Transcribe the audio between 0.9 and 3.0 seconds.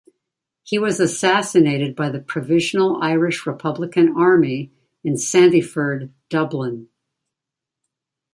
assassinated by the Provisional